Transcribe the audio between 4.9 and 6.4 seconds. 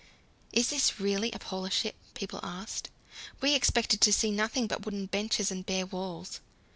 benches and bare walls."